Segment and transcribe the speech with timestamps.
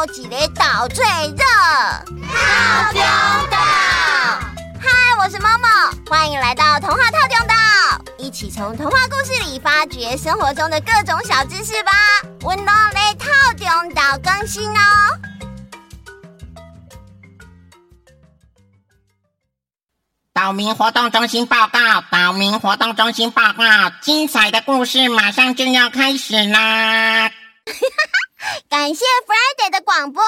[0.00, 1.44] 好几个岛最热，
[2.26, 3.02] 套中
[3.50, 3.58] 岛。
[4.80, 4.88] 嗨，
[5.18, 7.54] 我是 Momo，欢迎来到童话套中岛，
[8.16, 11.92] 一起从童话故事里发掘生活中的各种小知识吧。
[12.44, 13.28] 温柔的套
[13.58, 14.80] 中岛更新哦。
[20.32, 27.30] 岛民活动中心报告，岛民活动中心报告，精彩的故事马上就要开始啦！
[28.68, 30.22] 感谢 Friday 的广播，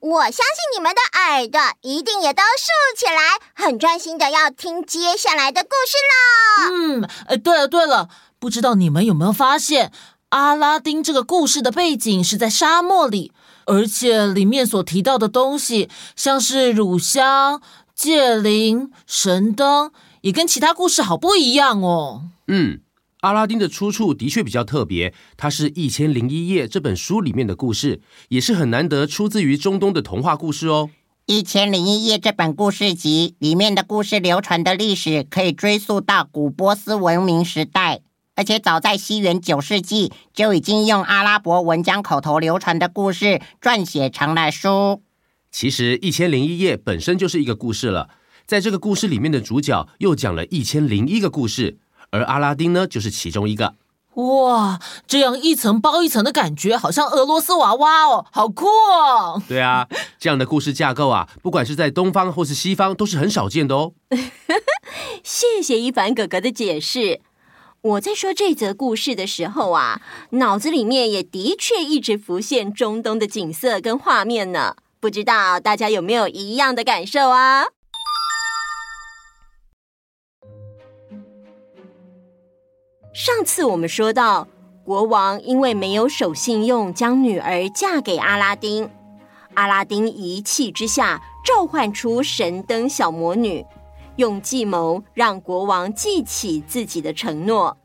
[0.00, 6.70] 我相信你们的耳朵一定也都竖起来，很专心的要听接下来的故事了。
[6.72, 8.08] 嗯，哎，对了对了，
[8.38, 9.90] 不知道你们有没有发现，
[10.28, 13.32] 阿拉丁这个故事的背景是在沙漠里，
[13.66, 17.60] 而且里面所提到的东西，像是乳香、
[17.94, 22.22] 戒灵、神灯，也跟其他故事好不一样哦。
[22.46, 22.80] 嗯。
[23.26, 30.88] 阿拉丁的出处的确比较特别，它是《一千零一夜》这本书里面的故事，也是很难得出自于中东的童话故事哦。
[31.26, 38.00] 《一千零一夜》这本故事集里面的故事流传的历史可以追溯到古波斯文明时代，
[38.36, 45.02] 而且早在西元九世纪就已经用阿拉伯文将口头流传的故事撰写成了书。
[45.50, 48.08] 其实，《一千零一夜》本身就是一个故事了，
[48.46, 51.78] 在这个故事里面的主角又讲了一千零一个故事。
[52.16, 53.74] 而阿拉丁呢，就是其中一个。
[54.14, 59.42] 哇，这样一层包一层的感觉，好像俄罗斯娃娃哦，好酷哦！
[59.46, 59.86] 对啊，
[60.18, 63.92] 这样的故事架构啊，不管是在东方或是西方，都是很少见的哦。
[65.22, 67.20] 谢谢一凡哥哥的解释。
[67.82, 70.00] 我在说这则故事的时候啊，
[70.30, 74.76] 脑子里面也的确一直浮现中东的景色跟画面呢。
[74.98, 77.66] 不知道大家有没有一样的感受啊？
[83.16, 84.46] 上次我们说到，
[84.84, 88.90] 国王因为没有守信用，将女儿嫁给阿拉丁。
[89.54, 93.64] 阿拉丁一气之下，召唤出神灯小魔女，
[94.16, 97.78] 用计谋让国王记起自己的承诺。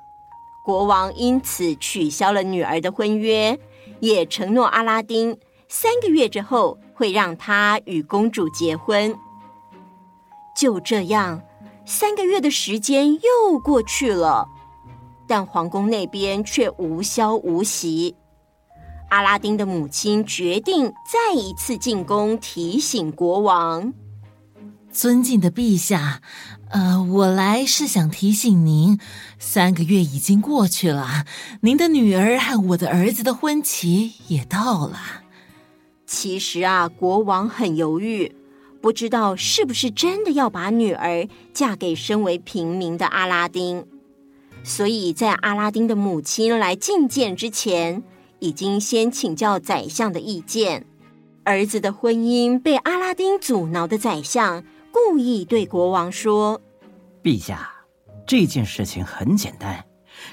[0.65, 3.57] 国王因此取消了女儿的婚约，
[4.01, 5.37] 也承诺阿拉丁
[5.69, 9.15] 三个月之后会让他与公主结婚。
[10.57, 11.41] 就这样，
[11.85, 14.49] 三个月的时间又过去了。
[15.27, 18.15] 但皇宫那边却无消无息。
[19.09, 23.93] 阿拉丁的母亲决定再一次进宫，提醒国王
[24.89, 26.21] ：“尊敬的陛下，
[26.69, 28.99] 呃，我来是想提醒您，
[29.37, 31.25] 三个月已经过去了，
[31.61, 34.97] 您的女儿和我的儿子的婚期也到了。”
[36.07, 38.33] 其实啊，国王很犹豫，
[38.81, 43.85] 不知道是不是真的要把女儿嫁给身为平民的阿拉丁。
[44.63, 48.03] 所以在阿拉丁的母亲来觐见之前，
[48.39, 50.85] 已经先请教宰相的意见。
[51.43, 56.61] 儿子的婚姻被阿拉丁阻挠的宰相，故意对国王说
[57.23, 57.71] ：“陛下，
[58.27, 59.83] 这件事情很简单，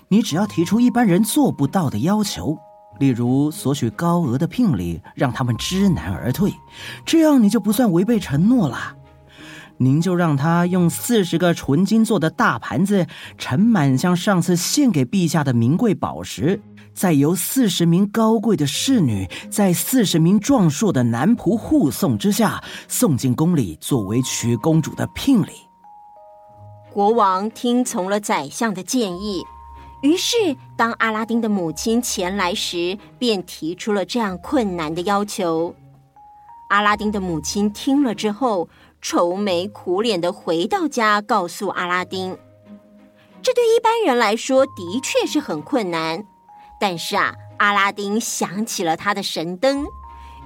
[0.08, 2.58] 你只要提出一般人做不到的要求，
[3.00, 6.52] 例如索取高额的聘礼，让他们知难而退，
[7.06, 8.94] 这样你就不算违背承诺了。”
[9.80, 13.06] 您就让他用四十个纯金做的大盘子
[13.36, 16.60] 盛满像上次献给陛下的名贵宝石，
[16.92, 25.52] 再由四十名高贵的侍女在四十名壮硕的男仆护送之下送进宫里，作为娶公主的聘礼。
[26.92, 29.44] 国王听从了宰相的建议，
[30.02, 30.36] 于是
[30.76, 35.72] 当阿拉丁的母亲前来时，便提出了这样困难的要求。
[36.70, 38.68] 阿拉丁的母亲听了之后，
[39.00, 42.36] 愁眉苦脸的回到家，告诉阿拉丁
[43.42, 46.24] ：“这对一般人来说的确是很困难。
[46.80, 49.86] 但是啊，阿拉丁想起了他的神灯，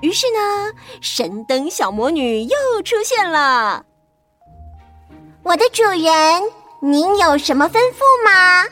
[0.00, 3.84] 于是呢，神灯小魔女又出现了。
[5.42, 6.02] 我的主人，
[6.80, 8.68] 您有什么吩咐吗？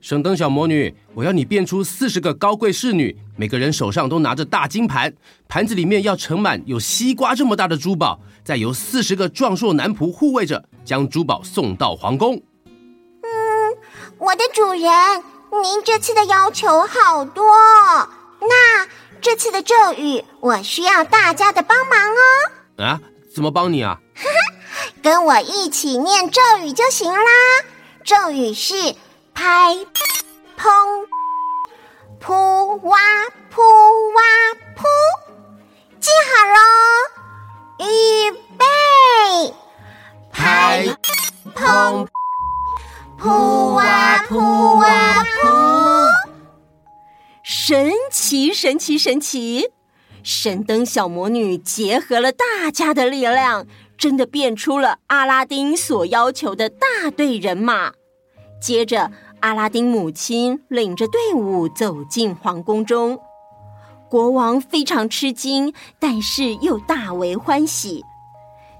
[0.00, 5.12] 神灯小魔女，我要你变出四十个高贵侍女，每个人手上都拿着大金盘，
[5.48, 12.34] 盘子里面要盛满有西瓜这么大的珠宝。”再由四十个壮硕男仆护卫着，将珠宝送到皇宫。
[13.22, 13.26] 嗯，
[14.18, 14.82] 我的主人，
[15.62, 17.42] 您这次的要求好多，
[18.40, 18.86] 那
[19.22, 22.84] 这次的咒语我需要大家的帮忙哦。
[22.84, 23.00] 啊？
[23.34, 23.98] 怎么帮你啊？
[25.02, 27.30] 跟我一起念咒语就行啦。
[28.04, 28.74] 咒语是
[29.32, 31.06] 拍、砰、
[32.24, 32.32] 噗、
[32.84, 32.98] 哇、
[33.54, 33.60] 噗、
[34.14, 34.22] 哇、
[34.74, 34.86] 噗，
[36.00, 36.58] 记好喽。
[37.80, 38.64] 预备，
[40.32, 40.86] 拍，
[41.54, 42.08] 砰，
[43.20, 46.08] 噗哇噗哇噗！
[47.42, 49.70] 神奇，神奇，神奇！
[50.22, 53.66] 神灯小魔女结合了大家的力量，
[53.98, 57.92] 真的变出了阿拉丁所要求的大队人马。
[58.58, 59.12] 接着，
[59.44, 63.20] 阿拉丁母亲领着队伍走进皇宫中，
[64.08, 68.02] 国王非常吃惊，但是又大为欢喜。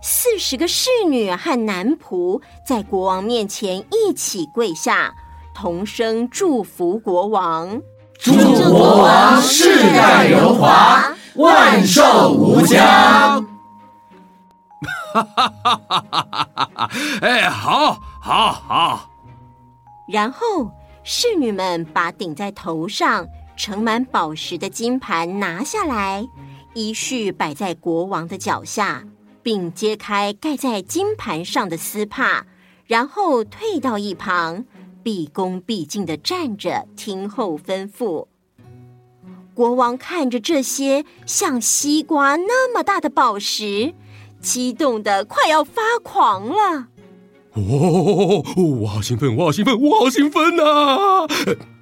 [0.00, 5.12] 四十个侍女和男仆在国王面前一起跪下，
[5.54, 7.82] 同声祝福国王
[8.18, 8.32] ：“祝
[8.72, 13.46] 国王世代荣华。”万寿无疆！
[15.12, 16.90] 哈哈哈哈哈哈！
[17.20, 19.13] 哎，好，好，好。
[20.14, 20.70] 然后
[21.02, 23.26] 侍女们把顶在头上、
[23.56, 26.24] 盛满宝石的金盘拿下来，
[26.72, 29.04] 依序摆在国王的脚下，
[29.42, 32.44] 并揭开盖在金盘上的丝帕，
[32.86, 34.64] 然后退到一旁，
[35.02, 38.28] 毕恭毕敬地站着，听候吩咐。
[39.52, 43.92] 国王看着这些像西瓜那么大的宝石，
[44.40, 46.86] 激动得快要发狂了。
[47.54, 51.26] 哦，我好兴奋，我好兴奋，我好兴奋呐！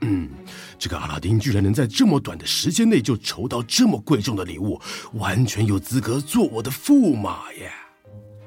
[0.03, 0.29] 嗯，
[0.79, 4.79] 这个阿拉丁居然能在这么短的时间内就筹到这么贵重的礼物，
[5.15, 7.73] 完全有资格做我的驸马耶！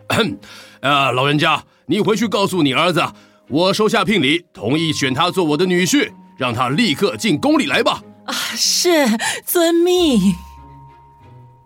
[0.82, 3.04] 啊，老人家，你回去告诉你儿子，
[3.50, 8.04] 我收下聘礼，同意选他做我的女婿，让他立刻进宫里来吧。
[8.26, 8.90] 啊，是
[9.48, 10.36] 遵命。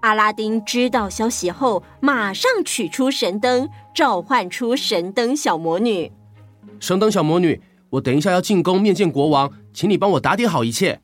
[0.01, 6.11] 阿拉丁知道消息后，马上取出神灯，召唤出神灯小魔女。
[6.79, 11.01] 神灯小魔女，我等一下要进宫面见国王，请你帮我打点好一切。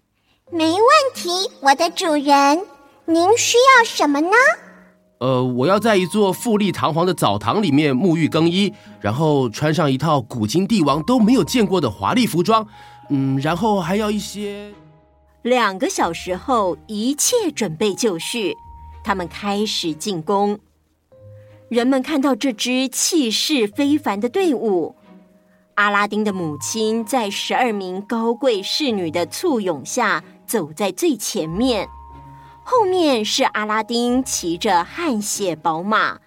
[0.51, 0.80] 没问
[1.13, 1.30] 题，
[1.62, 2.65] 我的主人。
[3.07, 4.31] 您需要什么呢？
[5.19, 12.65] 呃，我要在一座富丽堂皇的澡堂里面沐浴更衣，然后穿上一套古今帝王都没有见过的华丽服装。
[13.09, 14.74] 嗯，然后还要一些。
[15.44, 18.56] 两个小时后，一切准备就绪，
[19.06, 20.60] 他们开始进攻。
[21.69, 24.96] 人们看到这支气势非凡的队伍，
[25.75, 31.88] 阿拉丁的母亲在十二名高贵侍女的簇拥下走在最前面，
[32.63, 36.19] 后面是阿拉丁骑着汗血宝马，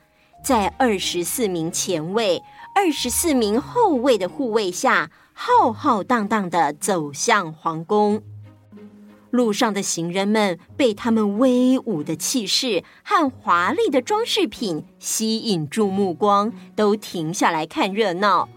[0.45, 2.41] 在二十四名前卫、
[2.77, 8.23] 二十四名后卫的护卫下，浩浩荡荡的走向皇宫。
[9.31, 18.49] 路上的行人们被他们威武的气势和华丽的装饰品吸引住目光，都停下来看热闹。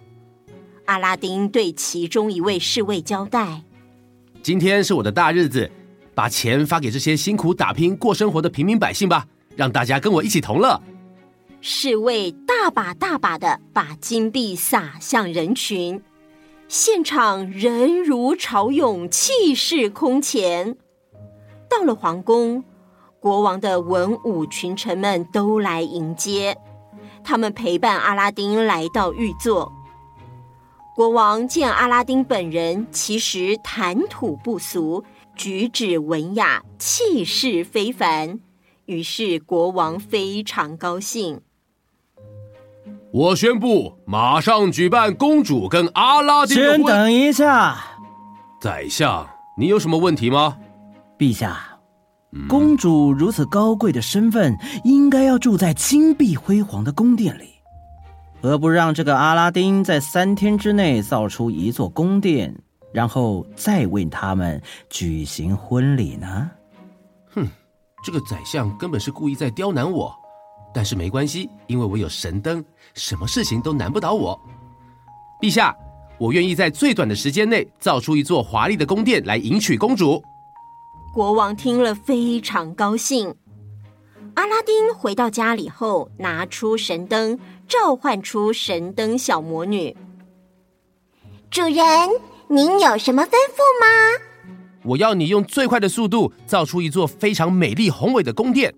[0.85, 3.63] 阿拉丁对其中一位侍卫交代
[4.41, 5.69] ：“今天是我的大日子，
[6.15, 9.25] 把钱发给这些辛苦打拼过生活的平民百姓吧，
[9.56, 10.81] 让大家跟我一起同乐。”
[11.62, 16.01] 侍卫大把大把的把金币撒向人群。
[16.73, 20.77] 现场人如潮涌，气势空前。
[21.69, 22.63] 到了皇宫，
[23.19, 26.57] 国王的文武群臣们都来迎接，
[27.25, 29.69] 他们陪伴阿拉丁来到御座。
[30.95, 35.03] 国王见阿拉丁本人其实谈吐不俗，
[35.35, 38.39] 举止文雅，气势非凡，
[38.85, 41.41] 于是国王非常高兴。
[43.13, 46.77] 我宣布，马上举办公主跟阿拉丁的婚。
[46.77, 47.77] 先等一下，
[48.61, 49.27] 宰相，
[49.57, 50.55] 你有什么问题吗？
[51.17, 51.57] 陛下，
[52.31, 57.49] 嗯、公主如此高贵的身份，应该要住在金碧辉煌的宫殿里，
[58.41, 62.56] 何不让这个阿拉丁在三天之内造出一座宫殿，
[62.94, 66.49] 然后再为他们举行婚礼呢？
[67.33, 67.45] 哼，
[68.06, 70.15] 这个宰相根本是故意在刁难我。
[70.73, 72.63] 但是没关系，因为我有神灯，
[72.94, 74.40] 什么事情都难不倒我。
[75.42, 75.75] 陛下，
[76.18, 80.23] 我愿意在最短的时间内造出一座华丽的宫殿来迎娶公主。
[81.13, 83.35] 国王听了非常高兴。
[84.35, 87.37] 阿拉丁回到家里后，拿出神灯，
[87.68, 89.95] 召唤出神灯小魔女。
[91.49, 91.75] 主人，
[92.47, 94.23] 您有什么吩咐吗？
[94.83, 98.73] 我要你用最快的速度造出一座非常美丽宏伟的宫殿。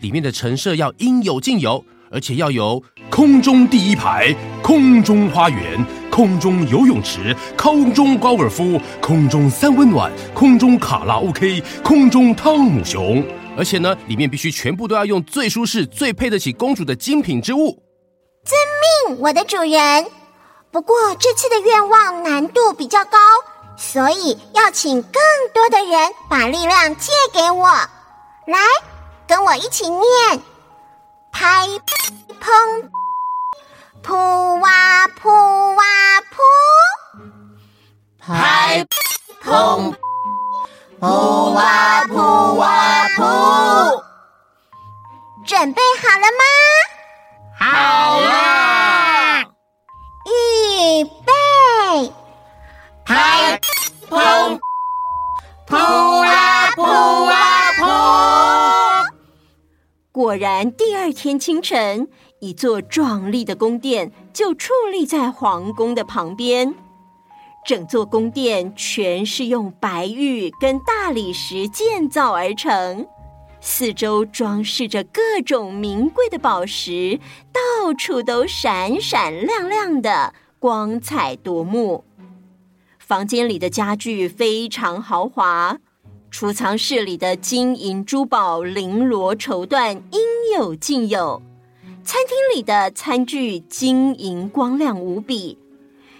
[0.00, 13.22] 里面的陈设要应有尽有，而且要有空中第一排、空中花园、空中游泳池、空中高尔夫、空中三温暖、空中卡拉 OK、空中汤姆熊。
[13.56, 17.82] 而且呢，里面必须全部都要用最舒适、最配得起公主的精品之物。
[18.44, 18.56] 遵
[19.08, 20.06] 命，我的主人。
[20.70, 23.18] 不过这次的愿望难度比较高，
[23.76, 25.12] 所以要请更
[25.52, 27.66] 多的人把力量借给我。
[28.46, 28.58] 来。
[29.28, 30.42] 跟我一起念：
[31.30, 31.66] 拍。
[60.18, 62.08] 果然，第二天清晨，
[62.40, 66.74] 一座壮丽的宫殿就矗立在皇宫的旁边。
[67.64, 73.06] 整座宫殿全是用白玉跟大理石建造而成，
[73.60, 77.20] 四周装饰着各种名贵的宝石，
[77.52, 82.02] 到处都闪闪亮亮的，光彩夺目。
[82.98, 85.78] 房间里的家具非常豪华，
[86.30, 90.20] 储藏室里的金银珠宝绫罗绸缎应
[90.56, 91.42] 有尽有，
[92.04, 95.58] 餐厅里的餐具晶莹光亮无比。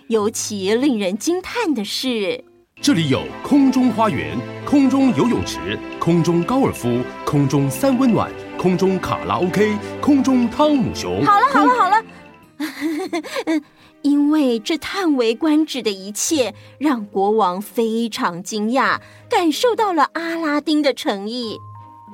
[0.08, 2.42] 尤其令人惊叹的是，
[2.80, 11.24] 这里有空中花园、空中游泳池、空中高尔夫、空中三温暖、空中卡拉 OK、空中汤姆熊。
[11.24, 12.04] 好了，好了，好了。
[14.02, 21.58] 因为这叹为观止的一切，让国王非常惊讶，感受到了阿拉丁的诚意。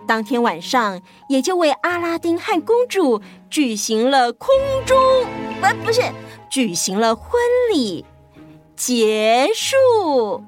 [0.07, 4.49] 当天晚上，也就为阿拉丁和公主举行了空
[4.85, 4.97] 中，
[5.61, 6.03] 不，不是，
[6.51, 7.41] 举行了婚
[7.73, 8.05] 礼。
[8.77, 10.45] 结束。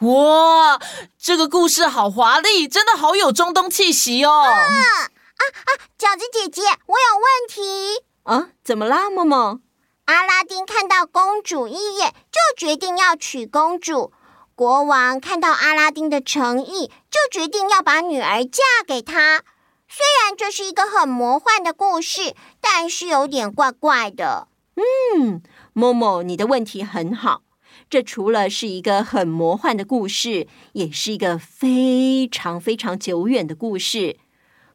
[0.00, 0.80] 哇，
[1.18, 4.30] 这个故事好华丽，真的好有中东气息哦！
[4.30, 5.70] 啊啊啊！
[5.98, 8.04] 饺子姐姐，我有问题。
[8.24, 9.60] 啊，怎么啦，默默？
[10.04, 14.12] 阿拉丁看到公主一眼，就决定要娶公主。
[14.54, 19.42] 国王看到阿拉丁的诚意，就决定要把女儿嫁给他。
[19.88, 24.46] 虽然这是一个很魔幻的故事，但是有点怪怪的。
[24.76, 27.42] 嗯，默默，你的问题很好。
[27.90, 34.18] 这除了是一个很魔幻的故事，也是一个非常非常久远的故事。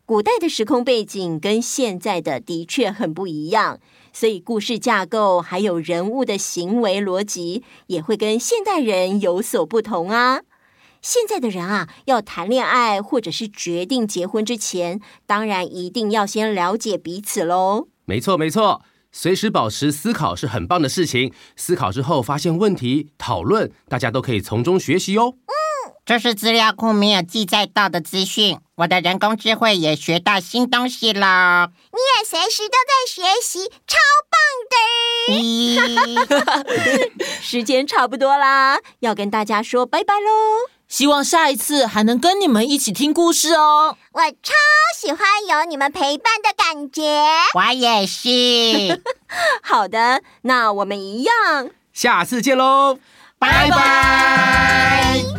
[0.08, 3.82] 古代的时空背景跟现在的的确很不一样，
[4.14, 10.44] 所以故事架构还有人物的行为逻辑也会跟现代人有所不同啊。
[11.02, 17.90] 现在的人啊，要谈恋爱或者是决定结婚之前，当然一定要先了解彼此喽。
[18.06, 21.34] 没错，没错，随时保持思考是很棒的事情。
[21.58, 25.34] 思考之后发现问题，讨论，大家都可以从中学习哦。
[26.08, 31.70] 这是资料库没有记载到的资讯，我的人工智慧也学到新东西了。
[31.92, 33.98] 你也随时都在学习，超
[34.32, 34.40] 棒
[36.26, 37.12] 的！
[37.44, 40.70] 时间差不多啦，要跟大家说拜拜喽。
[40.88, 43.98] 希望下一次还能跟你们一起听故事哦。
[44.14, 44.54] 我超
[44.98, 47.04] 喜欢有你们陪伴的感觉。
[47.54, 49.02] 我也是。
[49.62, 52.98] 好的，那我们一样，下次见喽，
[53.38, 55.37] 拜拜。